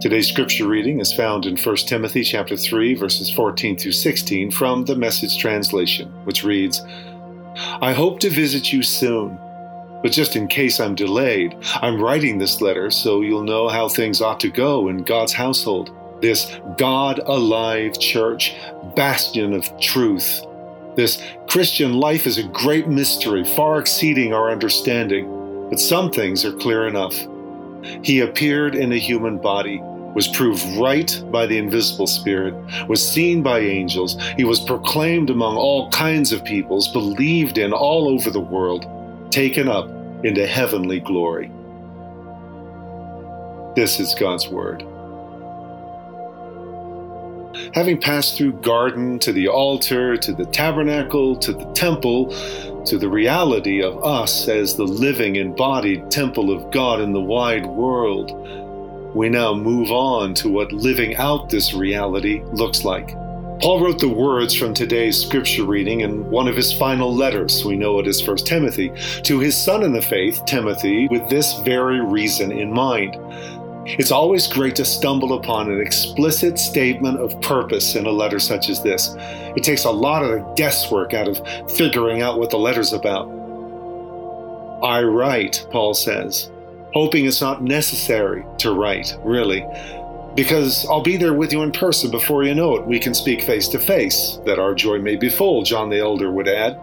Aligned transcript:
Today's 0.00 0.28
scripture 0.28 0.68
reading 0.68 1.00
is 1.00 1.12
found 1.12 1.44
in 1.44 1.56
1 1.56 1.76
Timothy 1.76 2.22
chapter 2.22 2.56
3 2.56 2.94
verses 2.94 3.30
14 3.30 3.76
through 3.76 3.92
16 3.92 4.50
from 4.50 4.84
the 4.84 4.94
Message 4.94 5.38
translation, 5.38 6.08
which 6.24 6.44
reads, 6.44 6.82
I 7.82 7.92
hope 7.92 8.20
to 8.20 8.30
visit 8.30 8.72
you 8.72 8.82
soon 8.82 9.38
but 10.02 10.12
just 10.12 10.36
in 10.36 10.46
case 10.46 10.78
I'm 10.78 10.94
delayed, 10.94 11.56
I'm 11.74 12.00
writing 12.00 12.38
this 12.38 12.60
letter 12.60 12.90
so 12.90 13.20
you'll 13.20 13.42
know 13.42 13.68
how 13.68 13.88
things 13.88 14.22
ought 14.22 14.40
to 14.40 14.48
go 14.48 14.88
in 14.88 15.02
God's 15.02 15.32
household. 15.32 15.90
This 16.20 16.56
God 16.76 17.20
alive 17.26 17.98
church, 17.98 18.54
bastion 18.94 19.52
of 19.52 19.68
truth. 19.80 20.44
This 20.96 21.22
Christian 21.48 21.94
life 21.94 22.26
is 22.26 22.38
a 22.38 22.48
great 22.48 22.88
mystery, 22.88 23.44
far 23.44 23.78
exceeding 23.78 24.32
our 24.32 24.50
understanding, 24.50 25.68
but 25.68 25.80
some 25.80 26.10
things 26.10 26.44
are 26.44 26.52
clear 26.52 26.86
enough. 26.86 27.16
He 28.02 28.20
appeared 28.20 28.74
in 28.74 28.92
a 28.92 28.98
human 28.98 29.38
body, 29.38 29.80
was 30.18 30.26
proved 30.26 30.66
right 30.76 31.22
by 31.30 31.46
the 31.46 31.56
invisible 31.56 32.08
Spirit, 32.08 32.52
was 32.88 33.00
seen 33.08 33.40
by 33.40 33.60
angels, 33.60 34.20
he 34.36 34.42
was 34.42 34.58
proclaimed 34.58 35.30
among 35.30 35.56
all 35.56 35.88
kinds 35.90 36.32
of 36.32 36.44
peoples, 36.44 36.88
believed 36.88 37.56
in 37.56 37.72
all 37.72 38.08
over 38.08 38.28
the 38.28 38.40
world 38.40 38.84
taken 39.30 39.68
up 39.68 39.88
into 40.24 40.44
heavenly 40.44 40.98
glory. 40.98 41.52
This 43.76 44.00
is 44.00 44.12
God's 44.18 44.48
Word. 44.48 44.82
Having 47.74 48.00
passed 48.00 48.36
through 48.36 48.54
garden 48.54 49.20
to 49.20 49.32
the 49.32 49.46
altar, 49.46 50.16
to 50.16 50.32
the 50.32 50.46
tabernacle, 50.46 51.36
to 51.36 51.52
the 51.52 51.72
temple, 51.74 52.34
to 52.86 52.98
the 52.98 53.08
reality 53.08 53.84
of 53.84 54.02
us 54.02 54.48
as 54.48 54.74
the 54.74 54.82
living 54.82 55.36
embodied 55.36 56.10
temple 56.10 56.50
of 56.50 56.72
God 56.72 57.00
in 57.00 57.12
the 57.12 57.20
wide 57.20 57.66
world, 57.66 58.32
we 59.18 59.28
now 59.28 59.52
move 59.52 59.90
on 59.90 60.32
to 60.32 60.48
what 60.48 60.70
living 60.70 61.16
out 61.16 61.50
this 61.50 61.74
reality 61.74 62.40
looks 62.52 62.84
like. 62.84 63.16
Paul 63.60 63.80
wrote 63.80 63.98
the 63.98 64.08
words 64.08 64.54
from 64.54 64.72
today's 64.72 65.20
scripture 65.20 65.64
reading 65.64 66.02
in 66.02 66.30
one 66.30 66.46
of 66.46 66.54
his 66.54 66.72
final 66.72 67.12
letters, 67.12 67.64
we 67.64 67.76
know 67.76 67.98
it 67.98 68.06
is 68.06 68.24
1 68.24 68.36
Timothy, 68.36 68.92
to 69.24 69.40
his 69.40 69.56
son 69.56 69.82
in 69.82 69.92
the 69.92 70.00
faith, 70.00 70.44
Timothy, 70.46 71.08
with 71.08 71.28
this 71.28 71.58
very 71.62 72.00
reason 72.00 72.52
in 72.52 72.72
mind. 72.72 73.16
It's 73.98 74.12
always 74.12 74.46
great 74.46 74.76
to 74.76 74.84
stumble 74.84 75.32
upon 75.32 75.68
an 75.68 75.80
explicit 75.80 76.56
statement 76.56 77.18
of 77.18 77.40
purpose 77.40 77.96
in 77.96 78.06
a 78.06 78.12
letter 78.12 78.38
such 78.38 78.68
as 78.68 78.84
this. 78.84 79.16
It 79.18 79.64
takes 79.64 79.82
a 79.82 79.90
lot 79.90 80.22
of 80.22 80.30
the 80.30 80.54
guesswork 80.54 81.12
out 81.12 81.26
of 81.26 81.42
figuring 81.72 82.22
out 82.22 82.38
what 82.38 82.50
the 82.50 82.58
letter's 82.58 82.92
about. 82.92 83.26
I 84.80 85.02
write, 85.02 85.66
Paul 85.72 85.92
says, 85.94 86.52
hoping 86.92 87.26
it's 87.26 87.40
not 87.40 87.62
necessary 87.62 88.44
to 88.58 88.72
write, 88.72 89.16
really 89.24 89.64
because 90.38 90.86
I'll 90.86 91.02
be 91.02 91.16
there 91.16 91.34
with 91.34 91.52
you 91.52 91.62
in 91.62 91.72
person 91.72 92.12
before 92.12 92.44
you 92.44 92.54
know 92.54 92.76
it. 92.76 92.86
We 92.86 93.00
can 93.00 93.12
speak 93.12 93.42
face 93.42 93.66
to 93.70 93.78
face, 93.80 94.38
that 94.46 94.60
our 94.60 94.72
joy 94.72 95.00
may 95.00 95.16
be 95.16 95.28
full, 95.28 95.64
John 95.64 95.90
the 95.90 95.98
Elder 95.98 96.30
would 96.30 96.46
add. 96.46 96.78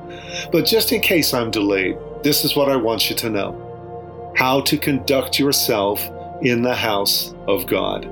But 0.51 0.66
just 0.66 0.91
in 0.91 0.99
case 0.99 1.33
I'm 1.33 1.51
delayed, 1.51 1.97
this 2.21 2.43
is 2.43 2.53
what 2.57 2.69
I 2.69 2.75
want 2.75 3.09
you 3.09 3.16
to 3.16 3.29
know 3.29 4.33
how 4.35 4.59
to 4.59 4.77
conduct 4.77 5.39
yourself 5.39 6.05
in 6.41 6.63
the 6.63 6.75
house 6.75 7.33
of 7.47 7.66
God. 7.66 8.05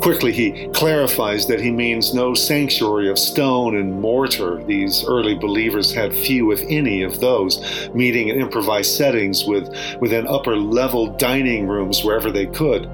Quickly, 0.00 0.32
he 0.32 0.68
clarifies 0.68 1.46
that 1.46 1.60
he 1.60 1.70
means 1.70 2.14
no 2.14 2.34
sanctuary 2.34 3.10
of 3.10 3.18
stone 3.18 3.76
and 3.76 4.00
mortar. 4.00 4.62
These 4.64 5.04
early 5.06 5.34
believers 5.34 5.92
had 5.92 6.14
few, 6.14 6.52
if 6.52 6.62
any, 6.68 7.02
of 7.02 7.20
those, 7.20 7.90
meeting 7.94 8.28
in 8.28 8.40
improvised 8.40 8.96
settings 8.96 9.44
with, 9.44 9.68
within 10.00 10.26
upper 10.26 10.56
level 10.56 11.08
dining 11.16 11.66
rooms 11.66 12.04
wherever 12.04 12.30
they 12.30 12.46
could 12.46 12.88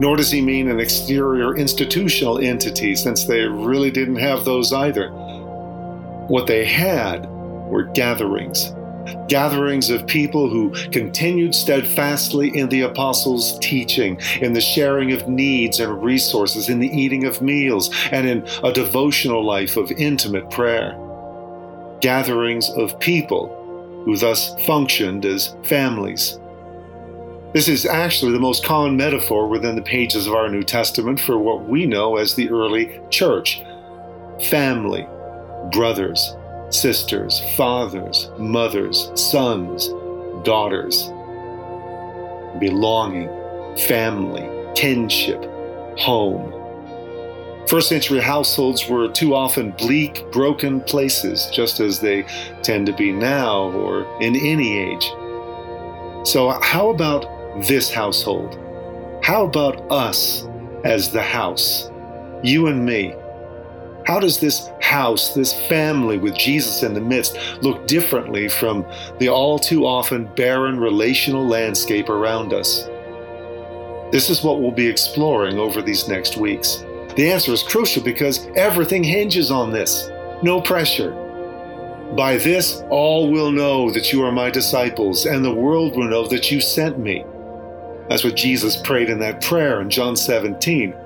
nor 0.00 0.16
does 0.16 0.30
he 0.30 0.40
mean 0.40 0.68
an 0.68 0.80
exterior 0.80 1.54
institutional 1.54 2.38
entity, 2.38 2.96
since 2.96 3.24
they 3.24 3.42
really 3.42 3.90
didn't 3.90 4.16
have 4.16 4.46
those 4.46 4.72
either. 4.72 5.10
What 5.10 6.46
they 6.46 6.64
had 6.64 7.28
were 7.68 7.82
gatherings. 7.82 8.72
Gatherings 9.28 9.90
of 9.90 10.06
people 10.06 10.48
who 10.48 10.70
continued 10.90 11.54
steadfastly 11.54 12.56
in 12.56 12.68
the 12.68 12.82
apostles' 12.82 13.58
teaching, 13.60 14.20
in 14.40 14.52
the 14.52 14.60
sharing 14.60 15.12
of 15.12 15.28
needs 15.28 15.80
and 15.80 16.02
resources, 16.02 16.68
in 16.68 16.78
the 16.78 16.88
eating 16.88 17.24
of 17.24 17.40
meals, 17.40 17.90
and 18.10 18.26
in 18.26 18.46
a 18.62 18.72
devotional 18.72 19.44
life 19.44 19.76
of 19.76 19.90
intimate 19.92 20.50
prayer. 20.50 20.98
Gatherings 22.00 22.70
of 22.70 22.98
people 22.98 23.56
who 24.04 24.16
thus 24.16 24.54
functioned 24.64 25.24
as 25.24 25.54
families. 25.64 26.38
This 27.52 27.68
is 27.68 27.84
actually 27.84 28.32
the 28.32 28.38
most 28.38 28.64
common 28.64 28.96
metaphor 28.96 29.48
within 29.48 29.74
the 29.74 29.82
pages 29.82 30.26
of 30.26 30.34
our 30.34 30.48
New 30.48 30.62
Testament 30.62 31.18
for 31.18 31.36
what 31.36 31.68
we 31.68 31.84
know 31.84 32.16
as 32.16 32.34
the 32.34 32.48
early 32.48 33.00
church 33.10 33.60
family, 34.48 35.06
brothers, 35.72 36.34
sisters, 36.70 37.40
fathers, 37.56 38.30
mothers, 38.38 39.10
sons, 39.14 39.88
daughters, 40.44 41.08
belonging, 42.58 43.28
family, 43.86 44.48
kinship, 44.74 45.44
home. 45.98 46.54
First 47.68 47.88
century 47.88 48.20
households 48.20 48.88
were 48.88 49.08
too 49.08 49.34
often 49.34 49.70
bleak, 49.72 50.24
broken 50.32 50.80
places, 50.80 51.48
just 51.52 51.78
as 51.78 52.00
they 52.00 52.24
tend 52.62 52.86
to 52.86 52.92
be 52.92 53.12
now 53.12 53.70
or 53.70 54.02
in 54.20 54.34
any 54.34 54.78
age. 54.78 55.04
So, 56.26 56.58
how 56.62 56.90
about 56.90 57.26
this 57.66 57.92
household? 57.92 58.58
How 59.22 59.44
about 59.44 59.80
us 59.90 60.46
as 60.84 61.12
the 61.12 61.22
house? 61.22 61.90
You 62.42 62.66
and 62.66 62.84
me. 62.84 63.14
How 64.10 64.18
does 64.18 64.40
this 64.40 64.72
house, 64.80 65.34
this 65.34 65.54
family 65.68 66.18
with 66.18 66.34
Jesus 66.34 66.82
in 66.82 66.94
the 66.94 67.00
midst, 67.00 67.38
look 67.62 67.86
differently 67.86 68.48
from 68.48 68.84
the 69.20 69.28
all 69.28 69.56
too 69.56 69.86
often 69.86 70.24
barren 70.34 70.80
relational 70.80 71.46
landscape 71.46 72.08
around 72.08 72.52
us? 72.52 72.88
This 74.10 74.28
is 74.28 74.42
what 74.42 74.60
we'll 74.60 74.72
be 74.72 74.88
exploring 74.88 75.60
over 75.60 75.80
these 75.80 76.08
next 76.08 76.36
weeks. 76.36 76.84
The 77.14 77.30
answer 77.30 77.52
is 77.52 77.62
crucial 77.62 78.02
because 78.02 78.48
everything 78.56 79.04
hinges 79.04 79.52
on 79.52 79.70
this. 79.70 80.10
No 80.42 80.60
pressure. 80.60 81.12
By 82.16 82.36
this, 82.36 82.82
all 82.90 83.30
will 83.30 83.52
know 83.52 83.92
that 83.92 84.12
you 84.12 84.24
are 84.24 84.32
my 84.32 84.50
disciples, 84.50 85.24
and 85.24 85.44
the 85.44 85.54
world 85.54 85.96
will 85.96 86.10
know 86.10 86.26
that 86.26 86.50
you 86.50 86.60
sent 86.60 86.98
me. 86.98 87.24
That's 88.08 88.24
what 88.24 88.34
Jesus 88.34 88.74
prayed 88.74 89.08
in 89.08 89.20
that 89.20 89.40
prayer 89.40 89.80
in 89.80 89.88
John 89.88 90.16
17. 90.16 90.96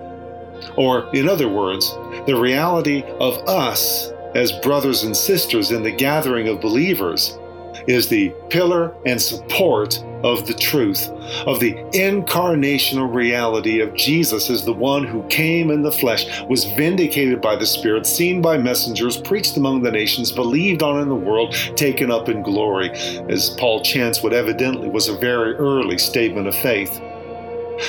Or, 0.77 1.09
in 1.15 1.29
other 1.29 1.49
words, 1.49 1.91
the 2.27 2.37
reality 2.39 3.03
of 3.21 3.37
us 3.49 4.13
as 4.35 4.53
brothers 4.53 5.05
and 5.05 5.17
sisters 5.17 5.71
in 5.71 5.83
the 5.83 5.93
gathering 5.93 6.49
of 6.49 6.61
believers 6.61 7.39
is 7.87 8.09
the 8.09 8.33
pillar 8.51 8.95
and 9.05 9.21
support 9.21 10.03
of 10.23 10.47
the 10.47 10.55
truth, 10.55 11.11
of 11.47 11.61
the 11.61 11.75
incarnational 11.93 13.13
reality 13.13 13.81
of 13.81 13.95
Jesus 13.95 14.49
as 14.49 14.65
the 14.65 14.73
one 14.73 15.05
who 15.05 15.23
came 15.29 15.71
in 15.71 15.83
the 15.83 15.93
flesh, 15.93 16.43
was 16.49 16.65
vindicated 16.65 17.43
by 17.43 17.55
the 17.57 17.67
Spirit, 17.67 18.07
seen 18.07 18.41
by 18.41 18.57
messengers, 18.57 19.19
preached 19.19 19.57
among 19.57 19.83
the 19.83 19.91
nations, 19.91 20.33
believed 20.33 20.83
on 20.83 21.01
in 21.01 21.09
the 21.09 21.15
world, 21.15 21.53
taken 21.77 22.11
up 22.11 22.29
in 22.29 22.43
glory, 22.43 22.91
as 23.29 23.51
Paul 23.59 23.83
chants 23.83 24.23
what 24.23 24.33
evidently 24.33 24.89
was 24.89 25.09
a 25.09 25.19
very 25.19 25.55
early 25.57 25.99
statement 25.99 26.49
of 26.49 26.55
faith. 26.57 27.01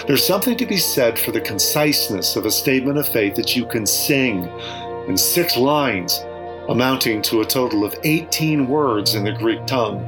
There's 0.08 0.26
something 0.26 0.58
to 0.58 0.66
be 0.66 0.78
said 0.78 1.18
for 1.18 1.32
the 1.32 1.42
conciseness 1.42 2.36
of 2.36 2.46
a 2.46 2.52
statement 2.52 2.98
of 2.98 3.08
faith 3.08 3.36
that 3.36 3.56
you 3.56 3.66
can 3.66 3.86
sing 3.86 4.46
in 5.08 5.18
six 5.18 5.58
lines, 5.58 6.24
amounting 6.70 7.22
to 7.24 7.42
a 7.42 7.46
total 7.46 7.84
of 7.84 7.96
18 8.04 8.68
words 8.68 9.16
in 9.16 9.24
the 9.24 9.32
Greek 9.32 9.66
tongue. 9.66 10.04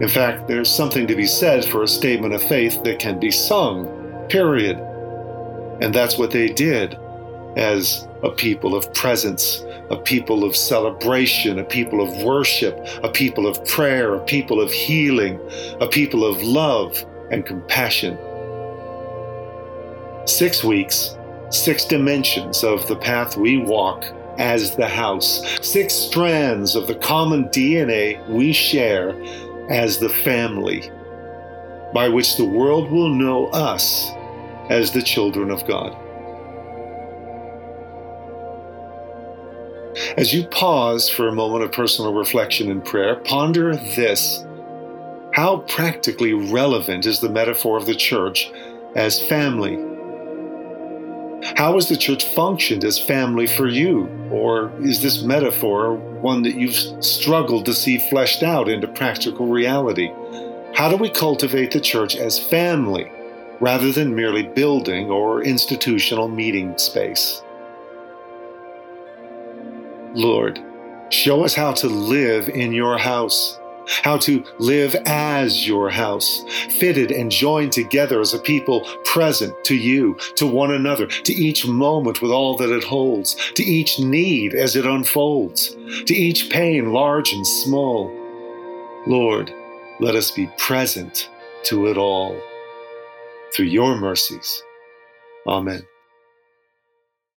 In 0.00 0.08
fact, 0.08 0.46
there's 0.46 0.70
something 0.70 1.06
to 1.06 1.16
be 1.16 1.26
said 1.26 1.64
for 1.64 1.82
a 1.82 1.88
statement 1.88 2.34
of 2.34 2.42
faith 2.42 2.82
that 2.84 2.98
can 2.98 3.18
be 3.18 3.30
sung, 3.30 3.86
period. 4.28 4.78
And 5.80 5.94
that's 5.94 6.18
what 6.18 6.30
they 6.30 6.48
did 6.48 6.96
as 7.56 8.06
a 8.22 8.30
people 8.30 8.76
of 8.76 8.92
presence, 8.94 9.64
a 9.90 9.96
people 9.96 10.44
of 10.44 10.54
celebration, 10.54 11.58
a 11.58 11.64
people 11.64 12.00
of 12.00 12.22
worship, 12.22 12.78
a 13.02 13.10
people 13.10 13.46
of 13.46 13.64
prayer, 13.64 14.14
a 14.14 14.24
people 14.24 14.60
of 14.60 14.70
healing, 14.70 15.40
a 15.80 15.86
people 15.86 16.24
of 16.24 16.42
love 16.42 17.04
and 17.30 17.46
compassion. 17.46 18.18
Six 20.28 20.62
weeks, 20.62 21.16
six 21.48 21.86
dimensions 21.86 22.62
of 22.62 22.86
the 22.86 22.96
path 22.96 23.38
we 23.38 23.56
walk 23.56 24.04
as 24.36 24.76
the 24.76 24.86
house, 24.86 25.42
six 25.62 25.94
strands 25.94 26.76
of 26.76 26.86
the 26.86 26.96
common 26.96 27.48
DNA 27.48 28.28
we 28.28 28.52
share 28.52 29.18
as 29.70 29.98
the 29.98 30.10
family, 30.10 30.92
by 31.94 32.10
which 32.10 32.36
the 32.36 32.44
world 32.44 32.90
will 32.90 33.08
know 33.08 33.46
us 33.52 34.10
as 34.68 34.92
the 34.92 35.00
children 35.00 35.50
of 35.50 35.66
God. 35.66 35.96
As 40.18 40.34
you 40.34 40.46
pause 40.48 41.08
for 41.08 41.28
a 41.28 41.34
moment 41.34 41.64
of 41.64 41.72
personal 41.72 42.12
reflection 42.12 42.70
and 42.70 42.84
prayer, 42.84 43.16
ponder 43.16 43.74
this. 43.76 44.44
How 45.32 45.64
practically 45.68 46.34
relevant 46.34 47.06
is 47.06 47.18
the 47.18 47.30
metaphor 47.30 47.78
of 47.78 47.86
the 47.86 47.94
church 47.94 48.52
as 48.94 49.26
family? 49.26 49.97
How 51.58 51.74
has 51.74 51.88
the 51.88 51.96
church 51.96 52.24
functioned 52.24 52.84
as 52.84 53.00
family 53.00 53.48
for 53.48 53.66
you? 53.66 54.06
Or 54.30 54.70
is 54.80 55.02
this 55.02 55.24
metaphor 55.24 55.96
one 55.96 56.42
that 56.42 56.54
you've 56.54 57.04
struggled 57.04 57.66
to 57.66 57.74
see 57.74 57.98
fleshed 57.98 58.44
out 58.44 58.68
into 58.68 58.86
practical 58.86 59.48
reality? 59.48 60.12
How 60.76 60.88
do 60.88 60.96
we 60.96 61.10
cultivate 61.10 61.72
the 61.72 61.80
church 61.80 62.14
as 62.14 62.38
family 62.38 63.10
rather 63.58 63.90
than 63.90 64.14
merely 64.14 64.44
building 64.44 65.10
or 65.10 65.42
institutional 65.42 66.28
meeting 66.28 66.78
space? 66.78 67.42
Lord, 70.14 70.62
show 71.10 71.44
us 71.44 71.54
how 71.54 71.72
to 71.72 71.88
live 71.88 72.48
in 72.48 72.72
your 72.72 72.98
house, 72.98 73.58
how 74.02 74.16
to 74.18 74.44
live 74.58 74.94
as 75.06 75.66
your 75.66 75.90
house, 75.90 76.44
fitted 76.78 77.10
and 77.10 77.30
joined 77.30 77.72
together 77.72 78.20
as 78.20 78.34
a 78.34 78.38
people 78.38 78.86
present 79.04 79.54
to 79.64 79.76
you, 79.76 80.14
to 80.36 80.46
one 80.46 80.72
another, 80.72 81.06
to 81.06 81.32
each 81.32 81.66
moment 81.66 82.22
with 82.22 82.30
all 82.30 82.56
that 82.56 82.70
it 82.70 82.84
holds, 82.84 83.34
to 83.54 83.62
each 83.62 83.98
need 83.98 84.54
as 84.54 84.76
it 84.76 84.86
unfolds, 84.86 85.76
to 86.06 86.14
each 86.14 86.50
pain, 86.50 86.92
large 86.92 87.32
and 87.32 87.46
small. 87.46 88.12
Lord, 89.06 89.52
let 90.00 90.14
us 90.14 90.30
be 90.30 90.50
present 90.58 91.28
to 91.64 91.86
it 91.86 91.96
all. 91.96 92.38
Through 93.54 93.66
your 93.66 93.96
mercies. 93.96 94.62
Amen. 95.46 95.86